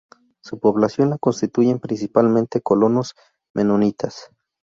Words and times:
Su 0.43 0.57
población 0.57 1.11
la 1.11 1.19
constituyen 1.19 1.79
principalmente 1.79 2.59
colonos 2.61 3.13
menonitas. 3.53 4.31